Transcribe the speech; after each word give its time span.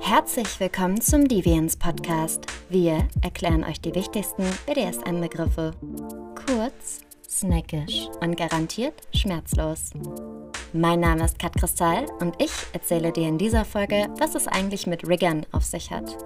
Herzlich 0.00 0.58
willkommen 0.58 1.00
zum 1.00 1.28
Deviants 1.28 1.76
Podcast. 1.76 2.46
Wir 2.68 3.06
erklären 3.20 3.62
euch 3.62 3.80
die 3.80 3.94
wichtigsten 3.94 4.44
BDSM-Begriffe. 4.66 5.72
Kurz, 6.46 7.00
snackisch 7.28 8.08
und 8.20 8.36
garantiert 8.36 8.94
schmerzlos. 9.14 9.90
Mein 10.72 11.00
Name 11.00 11.24
ist 11.24 11.38
Kat 11.38 11.54
Kristall 11.54 12.06
und 12.20 12.34
ich 12.42 12.52
erzähle 12.72 13.12
dir 13.12 13.28
in 13.28 13.38
dieser 13.38 13.64
Folge, 13.64 14.08
was 14.18 14.34
es 14.34 14.48
eigentlich 14.48 14.86
mit 14.86 15.06
Riggern 15.06 15.46
auf 15.52 15.64
sich 15.64 15.90
hat. 15.90 16.16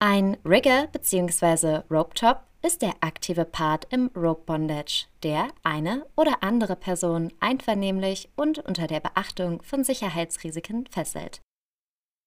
Ein 0.00 0.36
Rigger 0.44 0.88
bzw. 0.92 1.82
Rope 1.90 2.14
Top 2.14 2.42
ist 2.64 2.80
der 2.80 2.94
aktive 3.00 3.44
Part 3.44 3.86
im 3.90 4.10
Rope 4.16 4.42
Bondage, 4.46 5.06
der 5.22 5.48
eine 5.62 6.06
oder 6.16 6.42
andere 6.42 6.76
Person 6.76 7.32
einvernehmlich 7.38 8.30
und 8.36 8.58
unter 8.58 8.86
der 8.86 9.00
Beachtung 9.00 9.62
von 9.62 9.84
Sicherheitsrisiken 9.84 10.86
fesselt. 10.86 11.42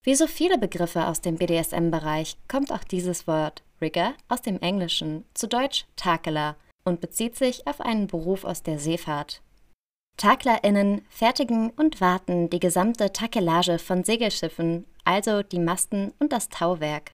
Wie 0.04 0.16
so 0.16 0.28
viele 0.28 0.58
Begriffe 0.58 1.08
aus 1.08 1.22
dem 1.22 1.38
BDSM-Bereich 1.38 2.38
kommt 2.48 2.72
auch 2.72 2.84
dieses 2.84 3.28
Wort 3.28 3.64
Rigger 3.82 4.14
aus 4.30 4.42
dem 4.42 4.60
Englischen, 4.62 5.26
zu 5.34 5.48
Deutsch 5.48 5.86
Takeler, 5.96 6.56
und 6.86 7.02
bezieht 7.02 7.36
sich 7.36 7.68
auf 7.68 7.82
einen 7.82 8.08
Beruf 8.08 8.46
aus 8.46 8.64
der 8.64 8.80
Seefahrt. 8.80 9.42
TaklerInnen 10.16 11.02
fertigen 11.10 11.72
und 11.72 12.00
warten 12.00 12.50
die 12.50 12.60
gesamte 12.60 13.12
Takelage 13.12 13.78
von 13.78 14.04
Segelschiffen, 14.04 14.86
also 15.04 15.44
die 15.44 15.60
Masten 15.60 16.14
und 16.20 16.32
das 16.32 16.48
Tauwerk. 16.50 17.12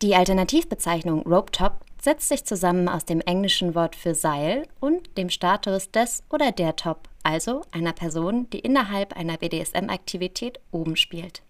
Die 0.00 0.14
Alternativbezeichnung 0.14 1.22
Rope 1.22 1.52
Top 1.52 1.84
setzt 2.02 2.28
sich 2.28 2.44
zusammen 2.44 2.88
aus 2.88 3.04
dem 3.04 3.20
englischen 3.20 3.74
Wort 3.74 3.94
für 3.94 4.14
Seil 4.14 4.66
und 4.80 5.16
dem 5.16 5.30
Status 5.30 5.90
des 5.90 6.24
oder 6.30 6.50
der 6.50 6.76
Top, 6.76 7.08
also 7.22 7.62
einer 7.70 7.92
Person, 7.92 8.50
die 8.50 8.58
innerhalb 8.58 9.16
einer 9.16 9.36
BDSM-Aktivität 9.36 10.58
oben 10.72 10.96
spielt. 10.96 11.42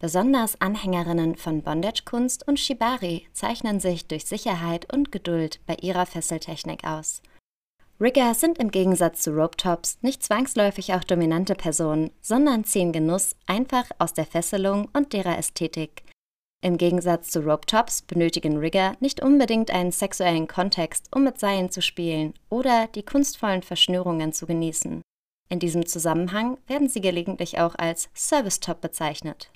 Besonders 0.00 0.60
Anhängerinnen 0.60 1.34
von 1.34 1.62
Bondage-Kunst 1.62 2.46
und 2.46 2.60
Shibari 2.60 3.26
zeichnen 3.32 3.80
sich 3.80 4.06
durch 4.06 4.26
Sicherheit 4.26 4.92
und 4.92 5.10
Geduld 5.10 5.58
bei 5.66 5.74
ihrer 5.80 6.06
Fesseltechnik 6.06 6.84
aus. 6.84 7.20
Rigger 8.00 8.32
sind 8.34 8.58
im 8.58 8.70
Gegensatz 8.70 9.22
zu 9.22 9.32
Rope 9.32 9.56
Tops 9.56 9.98
nicht 10.02 10.22
zwangsläufig 10.22 10.94
auch 10.94 11.02
dominante 11.02 11.56
Personen, 11.56 12.12
sondern 12.20 12.62
ziehen 12.62 12.92
Genuss 12.92 13.34
einfach 13.46 13.86
aus 13.98 14.14
der 14.14 14.24
Fesselung 14.24 14.88
und 14.92 15.12
derer 15.12 15.36
Ästhetik, 15.36 16.04
im 16.60 16.76
Gegensatz 16.76 17.30
zu 17.30 17.40
Rope 17.40 17.66
Tops 17.66 18.02
benötigen 18.02 18.56
Rigger 18.56 18.96
nicht 19.00 19.22
unbedingt 19.22 19.70
einen 19.70 19.92
sexuellen 19.92 20.48
Kontext, 20.48 21.08
um 21.14 21.24
mit 21.24 21.38
Seilen 21.38 21.70
zu 21.70 21.82
spielen 21.82 22.34
oder 22.48 22.88
die 22.88 23.04
kunstvollen 23.04 23.62
Verschnürungen 23.62 24.32
zu 24.32 24.46
genießen. 24.46 25.02
In 25.50 25.58
diesem 25.60 25.86
Zusammenhang 25.86 26.58
werden 26.66 26.88
sie 26.88 27.00
gelegentlich 27.00 27.58
auch 27.58 27.74
als 27.76 28.10
Service 28.14 28.60
Top 28.60 28.80
bezeichnet. 28.80 29.50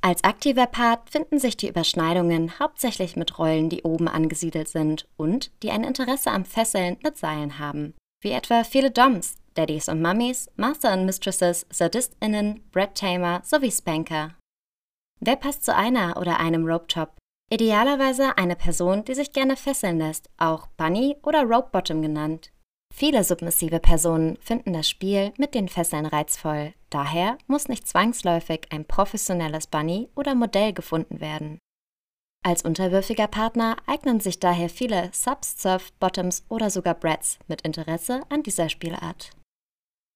Als 0.00 0.22
aktiver 0.22 0.66
Part 0.66 1.10
finden 1.10 1.38
sich 1.38 1.56
die 1.56 1.68
Überschneidungen 1.68 2.58
hauptsächlich 2.58 3.16
mit 3.16 3.38
Rollen, 3.38 3.70
die 3.70 3.82
oben 3.82 4.06
angesiedelt 4.06 4.68
sind 4.68 5.06
und 5.16 5.50
die 5.62 5.70
ein 5.70 5.82
Interesse 5.82 6.30
am 6.30 6.44
Fesseln 6.44 6.98
mit 7.02 7.16
Seilen 7.16 7.58
haben, 7.58 7.94
wie 8.20 8.32
etwa 8.32 8.64
viele 8.64 8.90
Doms, 8.90 9.36
Daddies 9.54 9.88
und 9.88 10.02
Mummies, 10.02 10.50
Master 10.56 10.92
und 10.92 11.06
Mistresses, 11.06 11.66
SadistInnen, 11.70 12.60
Bread 12.70 12.94
Tamer 12.94 13.40
sowie 13.44 13.70
Spanker. 13.70 14.34
Wer 15.20 15.36
passt 15.36 15.64
zu 15.64 15.74
einer 15.74 16.16
oder 16.16 16.38
einem 16.38 16.66
Rope 16.66 16.86
Top? 16.86 17.16
Idealerweise 17.50 18.36
eine 18.38 18.56
Person, 18.56 19.04
die 19.04 19.14
sich 19.14 19.32
gerne 19.32 19.56
fesseln 19.56 19.98
lässt, 19.98 20.30
auch 20.38 20.66
Bunny 20.76 21.16
oder 21.22 21.42
Rope 21.42 21.68
Bottom 21.72 22.02
genannt. 22.02 22.50
Viele 22.94 23.24
submissive 23.24 23.80
Personen 23.80 24.36
finden 24.40 24.72
das 24.72 24.88
Spiel 24.88 25.32
mit 25.36 25.54
den 25.54 25.68
Fesseln 25.68 26.06
reizvoll, 26.06 26.74
daher 26.90 27.38
muss 27.46 27.68
nicht 27.68 27.88
zwangsläufig 27.88 28.68
ein 28.70 28.84
professionelles 28.84 29.66
Bunny 29.66 30.08
oder 30.14 30.34
Modell 30.34 30.72
gefunden 30.72 31.20
werden. 31.20 31.58
Als 32.44 32.62
unterwürfiger 32.62 33.26
Partner 33.26 33.76
eignen 33.86 34.20
sich 34.20 34.38
daher 34.38 34.68
viele 34.68 35.10
Subs, 35.12 35.60
Surf, 35.60 35.92
Bottoms 35.94 36.44
oder 36.48 36.70
sogar 36.70 36.94
Brats 36.94 37.38
mit 37.48 37.62
Interesse 37.62 38.20
an 38.28 38.42
dieser 38.42 38.68
Spielart. 38.68 39.30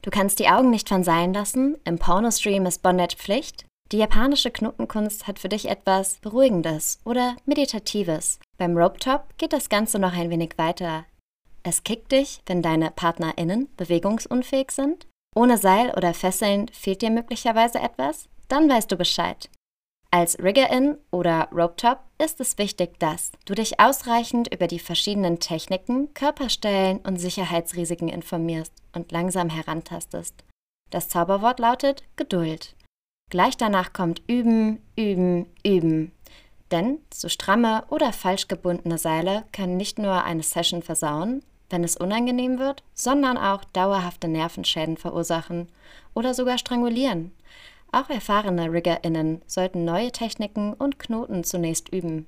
Du 0.03 0.11
kannst 0.11 0.39
die 0.39 0.49
Augen 0.49 0.71
nicht 0.71 0.89
von 0.89 1.03
Seilen 1.03 1.35
lassen, 1.35 1.79
im 1.85 1.99
Pornostream 1.99 2.67
ist 2.67 2.83
Bondage 2.83 3.17
Pflicht, 3.17 3.67
die 3.93 3.99
japanische 3.99 4.51
Knotenkunst 4.51 5.27
hat 5.27 5.39
für 5.39 5.49
dich 5.49 5.69
etwas 5.69 6.19
Beruhigendes 6.19 7.01
oder 7.05 7.37
Meditatives. 7.47 8.39
Beim 8.59 8.77
Rope 8.77 8.99
Top 8.99 9.37
geht 9.39 9.53
das 9.53 9.69
Ganze 9.69 9.99
noch 9.99 10.13
ein 10.13 10.31
wenig 10.31 10.59
weiter. 10.59 11.07
Es 11.63 11.85
kickt 11.85 12.13
dich, 12.13 12.41
wenn 12.47 12.63
deine 12.63 12.91
PartnerInnen 12.91 13.69
bewegungsunfähig 13.77 14.71
sind. 14.71 15.07
Ohne 15.35 15.59
Seil 15.59 15.91
oder 15.97 16.15
Fesseln 16.15 16.69
fehlt 16.69 17.03
dir 17.03 17.11
möglicherweise 17.11 17.79
etwas? 17.79 18.29
Dann 18.49 18.69
weißt 18.69 18.91
du 18.91 18.97
Bescheid. 18.97 19.49
Als 20.11 20.39
Riggerin 20.39 20.97
oder 21.11 21.49
Rope 21.53 21.77
Top 21.77 21.99
ist 22.17 22.41
es 22.41 22.57
wichtig, 22.57 22.99
dass 22.99 23.31
du 23.45 23.55
dich 23.55 23.79
ausreichend 23.79 24.53
über 24.53 24.67
die 24.67 24.79
verschiedenen 24.79 25.39
Techniken, 25.39 26.15
Körperstellen 26.15 26.99
und 27.01 27.19
Sicherheitsrisiken 27.19 28.09
informierst 28.09 28.73
und 28.95 29.13
langsam 29.13 29.51
herantastest. 29.51 30.45
Das 30.91 31.11
Zauberwort 31.11 31.59
lautet 31.59 32.05
Geduld. 32.17 32.75
Gleich 33.31 33.57
danach 33.57 33.93
kommt 33.93 34.23
Üben, 34.27 34.81
Üben, 34.97 35.47
Üben. 35.65 36.13
Denn 36.71 36.99
zu 37.11 37.29
stramme 37.29 37.85
oder 37.91 38.13
falsch 38.13 38.49
gebundene 38.49 38.99
Seile 38.99 39.45
können 39.53 39.77
nicht 39.77 39.99
nur 39.99 40.25
eine 40.25 40.43
Session 40.43 40.83
versauen, 40.83 41.43
wenn 41.71 41.85
es 41.85 41.97
unangenehm 41.97 42.59
wird, 42.59 42.83
sondern 42.95 43.37
auch 43.37 43.65
dauerhafte 43.65 44.29
Nervenschäden 44.29 44.97
verursachen 44.97 45.69
oder 46.15 46.35
sogar 46.35 46.59
strangulieren. 46.59 47.33
Auch 47.93 48.11
erfahrene 48.11 48.71
RiggerInnen 48.73 49.43
sollten 49.47 49.85
neue 49.85 50.13
Techniken 50.13 50.75
und 50.75 50.99
Knoten 50.99 51.45
zunächst 51.45 51.89
üben. 51.91 52.27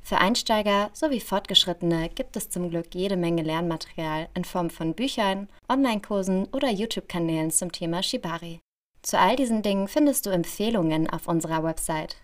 Für 0.00 0.18
Einsteiger 0.18 0.90
sowie 0.94 1.20
Fortgeschrittene 1.20 2.08
gibt 2.10 2.36
es 2.36 2.48
zum 2.48 2.70
Glück 2.70 2.94
jede 2.94 3.16
Menge 3.16 3.42
Lernmaterial 3.42 4.28
in 4.34 4.44
Form 4.44 4.70
von 4.70 4.94
Büchern, 4.94 5.48
Online-Kursen 5.68 6.46
oder 6.52 6.70
YouTube-Kanälen 6.70 7.50
zum 7.50 7.72
Thema 7.72 8.02
Shibari. 8.02 8.60
Zu 9.02 9.18
all 9.18 9.36
diesen 9.36 9.62
Dingen 9.62 9.88
findest 9.88 10.26
du 10.26 10.30
Empfehlungen 10.30 11.08
auf 11.08 11.28
unserer 11.28 11.62
Website. 11.62 12.16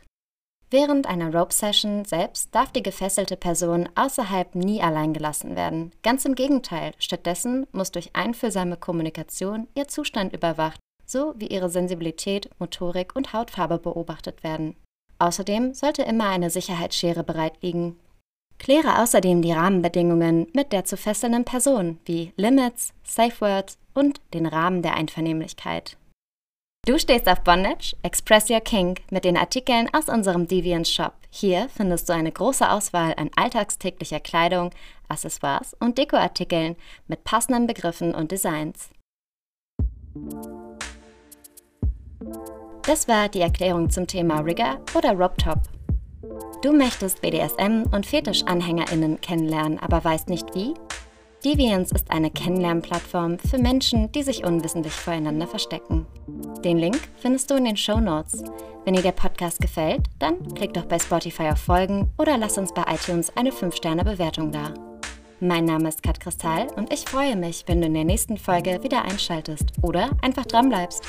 Während 0.71 1.07
einer 1.07 1.33
Rope-Session 1.33 2.05
selbst 2.05 2.53
darf 2.53 2.73
die 2.73 2.83
gefesselte 2.83 3.37
Person 3.37 3.89
außerhalb 3.95 4.57
nie 4.57 4.83
allein 4.83 5.13
gelassen 5.13 5.55
werden. 5.55 5.93
Ganz 6.03 6.25
im 6.25 6.35
Gegenteil, 6.35 6.93
stattdessen 6.99 7.67
muss 7.71 7.93
durch 7.93 8.11
einfühlsame 8.15 8.77
Kommunikation 8.77 9.69
ihr 9.75 9.87
Zustand 9.87 10.33
überwacht, 10.33 10.81
so 11.07 11.35
wie 11.37 11.47
ihre 11.47 11.69
Sensibilität, 11.71 12.51
Motorik 12.59 13.15
und 13.15 13.33
Hautfarbe 13.33 13.79
beobachtet 13.79 14.43
werden. 14.43 14.75
Außerdem 15.21 15.75
sollte 15.75 16.03
immer 16.03 16.29
eine 16.29 16.51
Sicherheitsschere 16.51 17.23
bereit 17.23 17.63
liegen. 17.63 17.97
Kläre 18.59 19.01
außerdem 19.01 19.43
die 19.43 19.53
Rahmenbedingungen 19.53 20.49
mit 20.55 20.73
der 20.73 20.85
zu 20.85 20.97
fesselnden 20.97 21.45
Person, 21.45 21.99
wie 22.05 22.33
Limits, 22.37 22.95
Safe 23.05 23.41
Words 23.41 23.79
und 23.95 24.21
den 24.33 24.47
Rahmen 24.47 24.83
der 24.83 24.95
Einvernehmlichkeit. 24.95 25.97
Du 26.87 26.99
stehst 26.99 27.27
auf 27.31 27.41
Bondage? 27.41 27.97
Express 28.03 28.51
Your 28.51 28.61
King 28.61 28.97
mit 29.11 29.25
den 29.25 29.39
Artikeln 29.39 29.89
aus 29.95 30.11
unserem 30.11 30.47
Deviant 30.47 30.87
Shop. 30.87 31.15
Hier 31.31 31.71
findest 31.75 32.11
du 32.11 32.13
eine 32.13 32.31
große 32.31 32.71
Auswahl 32.71 33.15
an 33.17 33.31
alltagstäglicher 33.37 34.21
Kleidung, 34.21 34.71
Accessoires 35.09 35.75
und 35.81 35.97
Dekoartikeln 35.97 36.77
mit 37.09 37.25
passenden 37.25 37.67
Begriffen 37.67 38.15
und 38.15 38.33
Designs. 38.33 38.91
Das 42.83 43.09
war 43.09 43.31
die 43.31 43.41
Erklärung 43.41 43.89
zum 43.89 44.07
Thema 44.07 44.41
Rigger 44.41 44.79
oder 44.95 45.13
Rope 45.13 45.39
Top. 45.39 45.61
Du 46.61 46.75
möchtest 46.75 47.23
BDSM 47.23 47.85
und 47.93 48.05
Fetisch-AnhängerInnen 48.05 49.23
kennenlernen, 49.23 49.79
aber 49.79 50.05
weißt 50.05 50.29
nicht 50.29 50.55
wie? 50.55 50.75
Deviance 51.45 51.95
ist 51.95 52.11
eine 52.11 52.31
Kennenlernplattform 52.31 53.39
für 53.39 53.59
Menschen, 53.59 54.11
die 54.13 54.23
sich 54.23 54.47
unwissentlich 54.47 54.95
voreinander 54.95 55.47
verstecken. 55.47 56.07
Den 56.65 56.79
Link 56.79 56.99
findest 57.19 57.51
du 57.51 57.57
in 57.57 57.65
den 57.65 57.77
Show 57.77 58.01
Notes. 58.01 58.43
Wenn 58.87 58.95
dir 58.95 59.03
der 59.03 59.13
Podcast 59.13 59.61
gefällt, 59.61 60.07
dann 60.19 60.55
klick 60.55 60.73
doch 60.73 60.87
bei 60.87 60.99
Spotify 60.99 61.51
auf 61.51 61.59
Folgen 61.59 62.11
oder 62.17 62.39
lass 62.39 62.57
uns 62.57 62.73
bei 62.73 62.83
iTunes 62.89 63.31
eine 63.37 63.51
5-Sterne-Bewertung 63.51 64.53
da. 64.53 64.73
Mein 65.39 65.67
Name 65.67 65.91
ist 65.91 66.03
Kat 66.03 66.19
Kristall 66.19 66.69
und 66.77 66.91
ich 66.91 67.05
freue 67.05 67.37
mich, 67.37 67.65
wenn 67.67 67.83
du 67.83 67.89
in 67.89 67.95
der 67.95 68.05
nächsten 68.05 68.39
Folge 68.39 68.83
wieder 68.83 69.05
einschaltest 69.05 69.73
oder 69.83 70.13
einfach 70.23 70.47
dranbleibst. 70.47 71.03